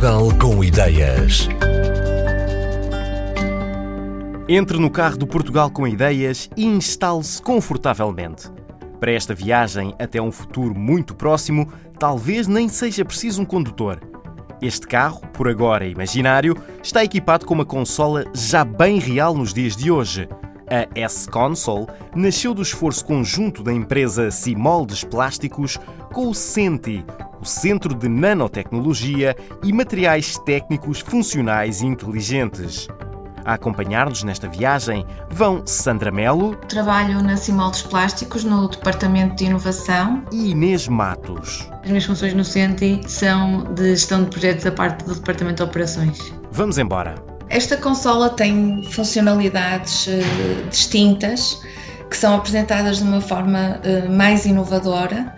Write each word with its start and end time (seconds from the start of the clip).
Portugal 0.00 0.30
com 0.38 0.64
Ideias. 0.64 1.46
Entre 4.48 4.78
no 4.78 4.88
carro 4.88 5.18
do 5.18 5.26
Portugal 5.26 5.70
com 5.70 5.86
Ideias 5.86 6.48
e 6.56 6.64
instale-se 6.64 7.42
confortavelmente. 7.42 8.50
Para 8.98 9.12
esta 9.12 9.34
viagem 9.34 9.94
até 9.98 10.18
um 10.18 10.32
futuro 10.32 10.74
muito 10.74 11.14
próximo, 11.14 11.70
talvez 11.98 12.48
nem 12.48 12.66
seja 12.66 13.04
preciso 13.04 13.42
um 13.42 13.44
condutor. 13.44 14.00
Este 14.62 14.86
carro, 14.86 15.20
por 15.34 15.46
agora 15.46 15.86
imaginário, 15.86 16.56
está 16.82 17.04
equipado 17.04 17.44
com 17.44 17.52
uma 17.52 17.66
consola 17.66 18.24
já 18.34 18.64
bem 18.64 18.98
real 18.98 19.34
nos 19.34 19.52
dias 19.52 19.76
de 19.76 19.90
hoje. 19.90 20.26
A 20.70 20.88
S-Console 20.98 21.86
nasceu 22.16 22.54
do 22.54 22.62
esforço 22.62 23.04
conjunto 23.04 23.62
da 23.62 23.70
empresa 23.70 24.30
Simoldes 24.30 25.04
Plásticos 25.04 25.76
com 26.10 26.30
o 26.30 26.34
CENTI, 26.34 27.04
o 27.40 27.44
Centro 27.44 27.94
de 27.94 28.08
Nanotecnologia 28.08 29.34
e 29.62 29.72
Materiais 29.72 30.38
Técnicos 30.44 31.00
Funcionais 31.00 31.80
e 31.80 31.86
Inteligentes. 31.86 32.86
A 33.44 33.54
acompanhar-nos 33.54 34.22
nesta 34.22 34.46
viagem 34.48 35.04
vão 35.30 35.62
Sandra 35.64 36.10
Melo. 36.10 36.56
Trabalho 36.68 37.22
na 37.22 37.36
Simoldes 37.36 37.82
Plásticos, 37.82 38.44
no 38.44 38.68
Departamento 38.68 39.36
de 39.36 39.46
Inovação. 39.46 40.22
E 40.30 40.50
Inês 40.50 40.86
Matos. 40.88 41.68
As 41.82 41.88
minhas 41.88 42.04
funções 42.04 42.34
no 42.34 42.44
CENTI 42.44 43.00
são 43.06 43.64
de 43.74 43.90
gestão 43.90 44.24
de 44.24 44.30
projetos 44.30 44.66
a 44.66 44.72
parte 44.72 45.04
do 45.04 45.14
Departamento 45.14 45.56
de 45.56 45.62
Operações. 45.62 46.32
Vamos 46.52 46.76
embora. 46.76 47.14
Esta 47.48 47.76
consola 47.76 48.30
tem 48.30 48.84
funcionalidades 48.84 50.06
uh, 50.06 50.68
distintas 50.68 51.60
que 52.10 52.16
são 52.16 52.34
apresentadas 52.34 52.98
de 52.98 53.04
uma 53.04 53.20
forma 53.20 53.80
uh, 53.80 54.10
mais 54.10 54.44
inovadora, 54.44 55.34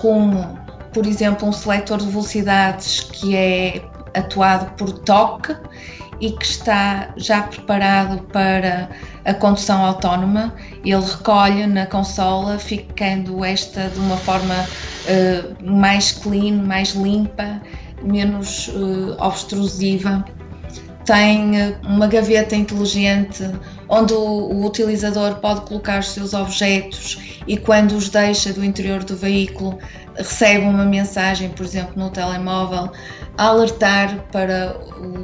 como, 0.00 0.57
por 0.92 1.06
exemplo, 1.06 1.48
um 1.48 1.52
seletor 1.52 1.98
de 1.98 2.06
velocidades 2.06 3.00
que 3.00 3.36
é 3.36 3.82
atuado 4.14 4.70
por 4.76 4.92
toque 5.00 5.54
e 6.20 6.32
que 6.32 6.44
está 6.44 7.12
já 7.16 7.42
preparado 7.42 8.22
para 8.24 8.88
a 9.24 9.34
condução 9.34 9.84
autónoma. 9.84 10.54
Ele 10.84 11.00
recolhe 11.00 11.66
na 11.66 11.86
consola, 11.86 12.58
ficando 12.58 13.44
esta 13.44 13.88
de 13.88 14.00
uma 14.00 14.16
forma 14.16 14.54
uh, 14.54 15.70
mais 15.70 16.12
clean, 16.12 16.62
mais 16.64 16.90
limpa, 16.90 17.60
menos 18.02 18.68
uh, 18.68 19.16
obstrusiva. 19.20 20.24
Tem 21.04 21.70
uh, 21.70 21.76
uma 21.84 22.06
gaveta 22.06 22.56
inteligente 22.56 23.48
onde 23.88 24.12
o, 24.12 24.18
o 24.18 24.66
utilizador 24.66 25.36
pode 25.36 25.62
colocar 25.62 26.00
os 26.00 26.08
seus 26.08 26.34
objetos 26.34 27.38
e 27.46 27.56
quando 27.56 27.92
os 27.92 28.10
deixa 28.10 28.52
do 28.52 28.64
interior 28.64 29.02
do 29.04 29.16
veículo 29.16 29.78
recebe 30.18 30.66
uma 30.66 30.84
mensagem, 30.84 31.48
por 31.50 31.64
exemplo, 31.64 31.92
no 31.96 32.10
telemóvel, 32.10 32.90
a 33.36 33.44
alertar 33.44 34.24
para 34.32 34.76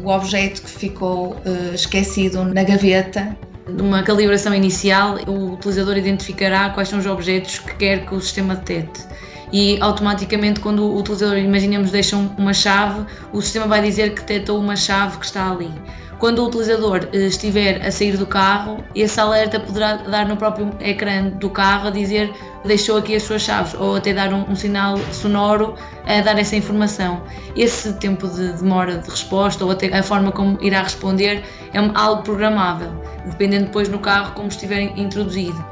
o 0.03 0.09
objeto 0.09 0.63
que 0.63 0.71
ficou 0.71 1.33
uh, 1.33 1.75
esquecido 1.75 2.45
na 2.45 2.63
gaveta. 2.63 3.37
Numa 3.69 4.03
calibração 4.03 4.55
inicial, 4.55 5.17
o 5.27 5.55
utilizador 5.55 5.97
identificará 5.97 6.71
quais 6.71 6.89
são 6.89 6.99
os 6.99 7.07
objetos 7.07 7.59
que 7.59 7.75
quer 7.77 8.07
que 8.07 8.15
o 8.15 8.21
sistema 8.21 8.55
detecte. 8.55 9.05
E 9.53 9.79
automaticamente, 9.81 10.61
quando 10.61 10.83
o 10.85 10.99
utilizador, 10.99 11.39
imaginemos, 11.39 11.91
deixa 11.91 12.17
uma 12.17 12.53
chave, 12.53 13.07
o 13.33 13.41
sistema 13.41 13.67
vai 13.67 13.83
dizer 13.83 14.15
que 14.15 14.21
detectou 14.21 14.59
uma 14.59 14.77
chave 14.77 15.19
que 15.19 15.27
está 15.27 15.51
ali. 15.51 15.71
Quando 16.25 16.39
o 16.39 16.47
utilizador 16.47 17.07
eh, 17.13 17.27
estiver 17.27 17.87
a 17.87 17.93
sair 17.93 18.17
do 18.17 18.27
carro, 18.27 18.83
esse 18.95 19.21
alerta 19.21 19.61
poderá 19.61 19.97
dar 19.97 20.27
no 20.27 20.39
próprio 20.39 20.71
ecrã 20.81 21.29
do 21.29 21.51
carro 21.51 21.89
a 21.89 21.91
dizer 21.91 22.33
deixou 22.65 22.97
aqui 22.97 23.15
as 23.15 23.25
suas 23.25 23.43
chaves 23.43 23.75
ou 23.75 23.97
até 23.97 24.15
dar 24.15 24.33
um, 24.33 24.51
um 24.51 24.57
sinal 24.57 24.97
sonoro 25.13 25.75
a 26.07 26.23
dar 26.23 26.39
essa 26.39 26.57
informação. 26.57 27.23
Esse 27.55 27.93
tempo 27.99 28.27
de 28.27 28.55
demora 28.55 28.97
de 28.97 29.11
resposta 29.11 29.67
ou 29.67 29.71
até 29.71 29.95
a 29.95 30.03
forma 30.03 30.33
como 30.33 30.57
irá 30.63 30.83
responder 30.83 31.45
é 31.75 31.79
algo 31.93 32.23
programável, 32.23 32.89
dependendo 33.27 33.67
depois 33.67 33.91
no 33.91 33.99
carro 33.99 34.33
como 34.33 34.49
estiver 34.49 34.81
introduzido. 34.99 35.63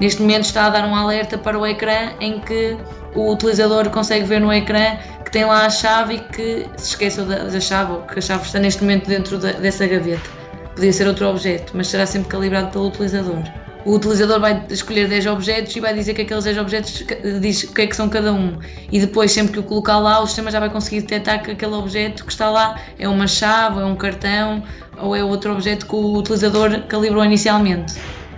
Neste 0.00 0.20
momento 0.20 0.44
está 0.44 0.66
a 0.66 0.70
dar 0.70 0.86
um 0.86 0.94
alerta 0.94 1.38
para 1.38 1.58
o 1.58 1.66
ecrã 1.66 2.12
em 2.20 2.40
que 2.40 2.76
o 3.14 3.32
utilizador 3.32 3.88
consegue 3.88 4.26
ver 4.26 4.40
no 4.40 4.52
ecrã 4.52 4.98
tem 5.34 5.44
lá 5.44 5.66
a 5.66 5.70
chave 5.70 6.14
e 6.14 6.18
que 6.20 6.66
se 6.76 6.90
esqueceu 6.90 7.26
da, 7.26 7.38
da 7.42 7.58
chave 7.58 7.90
ou 7.90 8.02
que 8.02 8.20
a 8.20 8.22
chave 8.22 8.44
está 8.44 8.60
neste 8.60 8.82
momento 8.82 9.08
dentro 9.08 9.36
da, 9.36 9.50
dessa 9.50 9.84
gaveta. 9.84 10.30
Podia 10.76 10.92
ser 10.92 11.08
outro 11.08 11.26
objeto, 11.26 11.72
mas 11.74 11.88
será 11.88 12.06
sempre 12.06 12.28
calibrado 12.28 12.70
pelo 12.70 12.86
utilizador. 12.86 13.42
O 13.84 13.96
utilizador 13.96 14.38
vai 14.38 14.64
escolher 14.70 15.08
10 15.08 15.26
objetos 15.26 15.74
e 15.74 15.80
vai 15.80 15.92
dizer 15.92 16.14
que 16.14 16.22
aqueles 16.22 16.44
10 16.44 16.58
objetos 16.58 17.04
diz 17.40 17.64
o 17.64 17.74
que 17.74 17.82
é 17.82 17.86
que 17.88 17.96
são 17.96 18.08
cada 18.08 18.32
um. 18.32 18.60
E 18.92 19.00
depois, 19.00 19.32
sempre 19.32 19.54
que 19.54 19.58
o 19.58 19.64
colocar 19.64 19.98
lá, 19.98 20.20
o 20.20 20.26
sistema 20.28 20.52
já 20.52 20.60
vai 20.60 20.70
conseguir 20.70 21.00
detectar 21.00 21.42
que 21.42 21.50
aquele 21.50 21.74
objeto 21.74 22.24
que 22.24 22.30
está 22.30 22.48
lá 22.48 22.80
é 22.96 23.08
uma 23.08 23.26
chave, 23.26 23.80
é 23.80 23.84
um 23.84 23.96
cartão 23.96 24.62
ou 24.98 25.16
é 25.16 25.24
outro 25.24 25.52
objeto 25.52 25.86
que 25.86 25.96
o 25.96 26.16
utilizador 26.16 26.80
calibrou 26.86 27.24
inicialmente. 27.24 27.94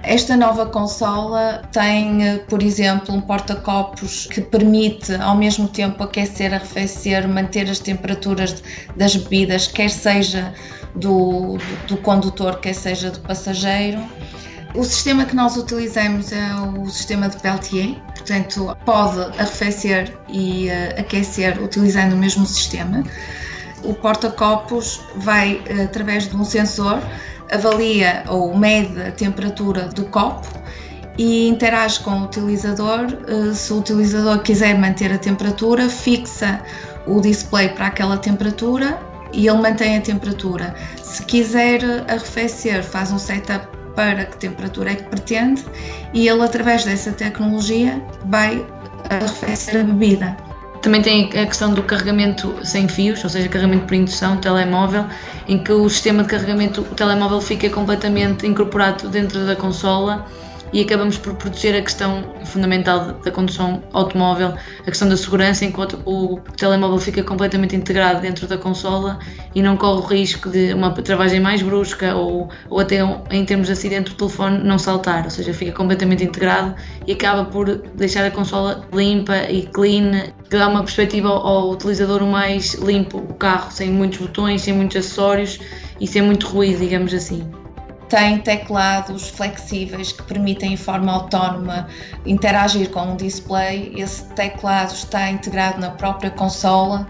Esta 0.07 0.37
nova 0.37 0.67
consola 0.67 1.63
tem, 1.73 2.39
por 2.49 2.63
exemplo, 2.63 3.13
um 3.13 3.21
porta-copos 3.21 4.27
que 4.27 4.41
permite 4.41 5.13
ao 5.17 5.37
mesmo 5.37 5.67
tempo 5.67 6.01
aquecer, 6.01 6.55
arrefecer, 6.55 7.27
manter 7.27 7.69
as 7.69 7.81
temperaturas 7.81 8.63
das 8.97 9.17
bebidas, 9.17 9.67
quer 9.67 9.91
seja 9.91 10.55
do, 10.95 11.59
do 11.89 11.97
condutor, 11.97 12.61
quer 12.61 12.73
seja 12.73 13.11
do 13.11 13.19
passageiro. 13.19 14.01
O 14.77 14.85
sistema 14.85 15.25
que 15.25 15.35
nós 15.35 15.57
utilizamos 15.57 16.31
é 16.31 16.55
o 16.55 16.87
sistema 16.89 17.29
de 17.29 17.39
Peltier, 17.39 17.97
portanto, 18.15 18.77
pode 18.85 19.21
arrefecer 19.41 20.17
e 20.29 20.69
uh, 20.69 21.01
aquecer 21.01 21.61
utilizando 21.61 22.13
o 22.13 22.17
mesmo 22.17 22.47
sistema. 22.47 23.03
O 23.83 23.93
porta-copos 23.93 25.01
vai, 25.17 25.55
uh, 25.69 25.83
através 25.83 26.29
de 26.29 26.37
um 26.37 26.45
sensor, 26.45 27.03
avalia 27.53 28.25
ou 28.29 28.57
mede 28.57 29.01
a 29.01 29.13
temperatura 29.13 29.89
do 29.89 30.05
copo 30.07 30.47
e 31.19 31.49
interage 31.49 32.01
com 32.01 32.11
o 32.21 32.25
utilizador. 32.25 33.07
Eh, 33.27 33.55
se 33.55 33.73
o 33.73 33.79
utilizador 33.79 34.43
quiser 34.43 34.79
manter 34.79 35.13
a 35.13 35.19
temperatura, 35.19 35.89
fixa 35.89 36.61
o 37.07 37.21
display 37.21 37.69
para 37.71 37.87
aquela 37.87 38.19
temperatura 38.19 38.99
e 39.33 39.49
ele 39.49 39.59
mantém 39.59 39.97
a 39.97 40.01
temperatura. 40.01 40.75
Se 41.03 41.23
quiser 41.25 41.81
arrefecer, 42.09 42.83
faz 42.83 43.13
um 43.13 43.19
setup 43.19 43.67
para 43.95 44.27
que 44.27 44.37
temperatura 44.37 44.93
é 44.93 44.95
que 44.95 45.05
pretende 45.05 45.65
e 46.13 46.29
ele, 46.29 46.43
através 46.43 46.85
dessa 46.85 47.13
tecnologia, 47.13 48.03
vai 48.27 48.65
arrefecer 49.09 49.81
a 49.81 49.85
bebida. 49.85 50.46
Também 50.87 51.03
tem 51.03 51.25
a 51.25 51.45
questão 51.45 51.75
do 51.75 51.83
carregamento 51.83 52.61
sem 52.63 52.87
fios, 52.87 53.25
ou 53.25 53.29
seja, 53.29 53.49
carregamento 53.49 53.87
por 53.87 53.95
indução, 53.95 54.37
telemóvel, 54.37 55.05
em 55.49 55.59
que 55.59 55.73
o 55.73 55.89
sistema 55.89 56.23
de 56.23 56.29
carregamento, 56.29 56.83
o 56.83 56.95
telemóvel 56.95 57.41
fica 57.41 57.69
completamente 57.69 58.47
incorporado 58.47 59.09
dentro 59.09 59.45
da 59.45 59.57
consola 59.57 60.25
e 60.77 60.83
acabamos 60.83 61.17
por 61.17 61.33
proteger 61.37 61.75
a 61.75 61.81
questão 61.81 62.23
fundamental 62.45 63.15
da 63.25 63.31
condução 63.31 63.83
automóvel, 63.95 64.53
a 64.81 64.85
questão 64.85 65.09
da 65.09 65.17
segurança, 65.17 65.65
enquanto 65.65 65.99
o 66.05 66.39
telemóvel 66.55 66.99
fica 66.99 67.23
completamente 67.23 67.75
integrado 67.75 68.21
dentro 68.21 68.47
da 68.47 68.59
consola 68.59 69.19
e 69.55 69.63
não 69.63 69.75
corre 69.75 70.01
o 70.01 70.05
risco 70.05 70.51
de 70.51 70.75
uma 70.75 70.93
travagem 70.93 71.41
mais 71.41 71.63
brusca 71.63 72.15
ou, 72.15 72.51
ou 72.69 72.79
até 72.79 72.99
em 73.31 73.43
termos 73.47 73.69
de 73.69 73.73
acidente 73.73 74.13
o 74.13 74.15
telefone 74.17 74.59
não 74.63 74.79
saltar, 74.79 75.25
ou 75.25 75.31
seja, 75.31 75.55
fica 75.55 75.73
completamente 75.73 76.23
integrado 76.23 76.75
e 77.07 77.13
acaba 77.13 77.47
por 77.47 77.75
deixar 77.95 78.27
a 78.27 78.31
consola 78.31 78.87
limpa 78.93 79.51
e 79.51 79.63
clean, 79.69 80.27
que 80.51 80.59
dá 80.59 80.69
uma 80.69 80.83
perspectiva 80.83 81.31
ao, 81.31 81.47
ao 81.47 81.71
utilizador 81.71 82.23
mais 82.27 82.75
limpo. 82.75 83.17
O 83.17 83.33
carro, 83.33 83.71
sem 83.71 83.91
muitos 83.91 84.19
botões, 84.19 84.61
sem 84.61 84.75
muitos 84.75 84.99
acessórios 84.99 85.59
e 85.99 86.07
sem 86.07 86.21
muito 86.21 86.47
ruído, 86.47 86.81
digamos 86.81 87.15
assim 87.15 87.51
tem 88.09 88.39
teclados 88.39 89.29
flexíveis 89.29 90.13
que 90.13 90.23
permitem 90.23 90.75
em 90.75 90.77
forma 90.77 91.13
autónoma 91.13 91.89
interagir 92.25 92.91
com 92.91 93.15
o 93.15 93.17
display. 93.17 93.93
Esse 93.97 94.25
teclado 94.35 94.93
está 94.93 95.31
integrado 95.31 95.81
na 95.81 95.91
própria 95.91 96.31
consola. 96.31 97.07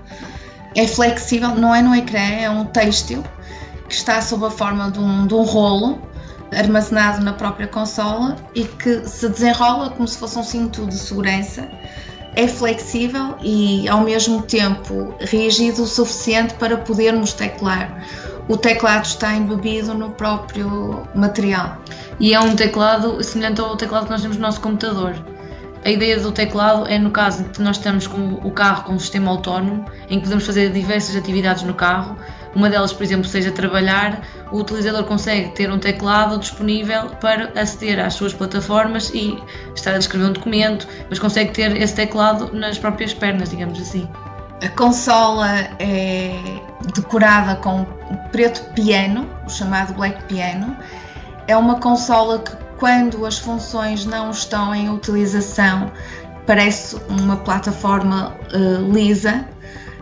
É 0.74 0.86
flexível, 0.86 1.50
não 1.54 1.74
é 1.74 1.82
no 1.82 1.94
ecrã, 1.94 2.18
é 2.18 2.50
um 2.50 2.64
têxtil 2.64 3.22
que 3.88 3.94
está 3.94 4.20
sob 4.20 4.46
a 4.46 4.50
forma 4.50 4.90
de 4.90 4.98
um, 4.98 5.26
de 5.26 5.34
um 5.34 5.42
rolo 5.42 6.00
armazenado 6.56 7.24
na 7.24 7.32
própria 7.32 7.66
consola 7.66 8.36
e 8.54 8.64
que 8.64 9.06
se 9.06 9.28
desenrola 9.28 9.90
como 9.90 10.06
se 10.06 10.18
fosse 10.18 10.38
um 10.38 10.42
cinto 10.42 10.86
de 10.86 10.96
segurança. 10.96 11.68
É 12.34 12.46
flexível 12.46 13.34
e 13.42 13.88
ao 13.88 14.02
mesmo 14.02 14.42
tempo 14.42 15.14
rígido 15.20 15.82
o 15.82 15.86
suficiente 15.86 16.52
para 16.54 16.76
podermos 16.76 17.32
teclar 17.32 18.04
o 18.48 18.56
teclado 18.56 19.04
está 19.04 19.34
embebido 19.34 19.94
no 19.94 20.10
próprio 20.10 21.06
material. 21.14 21.78
E 22.20 22.32
é 22.32 22.40
um 22.40 22.54
teclado 22.54 23.22
semelhante 23.22 23.60
ao 23.60 23.76
teclado 23.76 24.04
que 24.04 24.10
nós 24.10 24.22
temos 24.22 24.36
no 24.36 24.42
nosso 24.42 24.60
computador. 24.60 25.14
A 25.84 25.90
ideia 25.90 26.18
do 26.18 26.32
teclado 26.32 26.86
é 26.88 26.98
no 26.98 27.10
caso 27.10 27.44
de 27.44 27.50
que 27.50 27.62
nós 27.62 27.76
estamos 27.76 28.06
com 28.06 28.34
o 28.42 28.50
carro 28.50 28.84
com 28.84 28.94
um 28.94 28.98
sistema 28.98 29.30
autónomo, 29.30 29.84
em 30.08 30.18
que 30.18 30.24
podemos 30.24 30.44
fazer 30.44 30.72
diversas 30.72 31.14
atividades 31.14 31.62
no 31.62 31.74
carro. 31.74 32.16
Uma 32.54 32.70
delas, 32.70 32.92
por 32.92 33.02
exemplo, 33.02 33.24
seja 33.26 33.52
trabalhar, 33.52 34.22
o 34.50 34.58
utilizador 34.58 35.04
consegue 35.04 35.50
ter 35.50 35.70
um 35.70 35.78
teclado 35.78 36.38
disponível 36.38 37.10
para 37.20 37.52
aceder 37.60 38.00
às 38.00 38.14
suas 38.14 38.32
plataformas 38.32 39.10
e 39.10 39.38
estar 39.74 39.94
a 39.94 39.98
escrever 39.98 40.26
um 40.26 40.32
documento, 40.32 40.88
mas 41.08 41.18
consegue 41.18 41.52
ter 41.52 41.76
esse 41.76 41.94
teclado 41.94 42.50
nas 42.52 42.78
próprias 42.78 43.12
pernas, 43.12 43.50
digamos 43.50 43.80
assim. 43.80 44.08
A 44.64 44.68
consola 44.70 45.68
é 45.78 46.32
decorada 46.94 47.56
com 47.56 47.84
preto 48.30 48.62
piano, 48.74 49.28
o 49.46 49.50
chamado 49.50 49.94
black 49.94 50.22
piano. 50.24 50.76
É 51.46 51.56
uma 51.56 51.80
consola 51.80 52.38
que, 52.38 52.56
quando 52.78 53.24
as 53.24 53.38
funções 53.38 54.04
não 54.04 54.30
estão 54.30 54.74
em 54.74 54.88
utilização, 54.88 55.90
parece 56.46 56.96
uma 57.08 57.36
plataforma 57.36 58.34
uh, 58.52 58.92
lisa, 58.92 59.46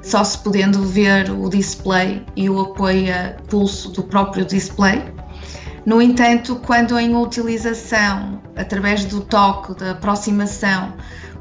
só 0.02 0.22
se 0.22 0.38
podendo 0.38 0.82
ver 0.82 1.31
o 1.31 1.48
display 1.48 2.25
e 2.36 2.50
o 2.50 2.60
apoio 2.60 3.12
a 3.14 3.42
pulso 3.48 3.90
do 3.90 4.02
próprio 4.02 4.44
display. 4.44 5.02
No 5.87 6.00
entanto, 6.00 6.56
quando 6.56 6.98
em 6.98 7.14
utilização, 7.14 8.40
através 8.56 9.04
do 9.04 9.20
toque, 9.20 9.75
da 9.78 9.92
aproximação, 9.92 10.94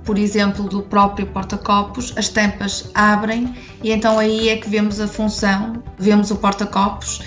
por 0.03 0.17
exemplo, 0.17 0.65
do 0.65 0.81
próprio 0.81 1.25
porta-copos, 1.27 2.13
as 2.17 2.29
tampas 2.29 2.89
abrem 2.93 3.55
e 3.81 3.91
então 3.91 4.19
aí 4.19 4.49
é 4.49 4.57
que 4.57 4.69
vemos 4.69 4.99
a 4.99 5.07
função, 5.07 5.81
vemos 5.97 6.31
o 6.31 6.35
porta-copos, 6.35 7.21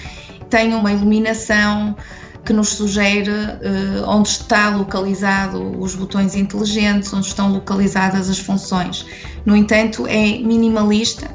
tem 0.50 0.74
uma 0.74 0.92
iluminação 0.92 1.96
que 2.44 2.52
nos 2.52 2.68
sugere 2.68 3.30
uh, 3.30 4.08
onde 4.08 4.28
está 4.28 4.70
localizado 4.70 5.78
os 5.80 5.96
botões 5.96 6.36
inteligentes, 6.36 7.12
onde 7.12 7.26
estão 7.26 7.52
localizadas 7.52 8.30
as 8.30 8.38
funções. 8.38 9.04
No 9.44 9.56
entanto, 9.56 10.06
é 10.06 10.38
minimalista 10.38 11.28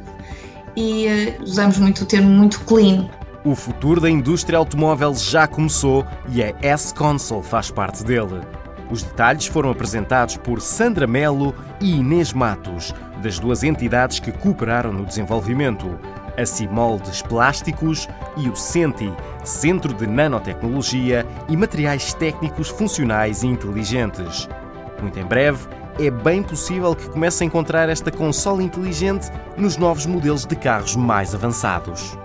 e 0.75 1.07
uh, 1.39 1.43
usamos 1.43 1.77
muito 1.77 2.03
o 2.03 2.05
termo 2.05 2.29
muito 2.29 2.61
clean. 2.61 3.09
O 3.43 3.55
futuro 3.55 3.99
da 3.99 4.09
indústria 4.09 4.57
automóvel 4.57 5.13
já 5.15 5.47
começou 5.47 6.05
e 6.29 6.41
a 6.43 6.53
S-Console 6.61 7.43
faz 7.43 7.69
parte 7.69 8.03
dele. 8.03 8.39
Os 8.91 9.03
detalhes 9.03 9.47
foram 9.47 9.71
apresentados 9.71 10.35
por 10.35 10.59
Sandra 10.59 11.07
Melo 11.07 11.55
e 11.79 11.95
Inês 11.95 12.33
Matos, 12.33 12.93
das 13.23 13.39
duas 13.39 13.63
entidades 13.63 14.19
que 14.19 14.33
cooperaram 14.33 14.91
no 14.91 15.05
desenvolvimento 15.05 15.97
a 16.37 16.45
Cimoldes 16.45 17.21
Plásticos 17.21 18.07
e 18.35 18.49
o 18.49 18.55
CENTI, 18.55 19.13
Centro 19.43 19.93
de 19.93 20.05
Nanotecnologia 20.05 21.25
e 21.47 21.55
Materiais 21.55 22.13
Técnicos 22.13 22.67
Funcionais 22.67 23.43
e 23.43 23.47
Inteligentes. 23.47 24.49
Muito 25.01 25.17
em 25.17 25.25
breve, 25.25 25.67
é 25.99 26.09
bem 26.09 26.43
possível 26.43 26.95
que 26.95 27.09
comece 27.09 27.43
a 27.43 27.47
encontrar 27.47 27.89
esta 27.89 28.11
consola 28.11 28.61
inteligente 28.61 29.29
nos 29.57 29.77
novos 29.77 30.05
modelos 30.05 30.45
de 30.45 30.55
carros 30.55 30.95
mais 30.95 31.33
avançados. 31.33 32.17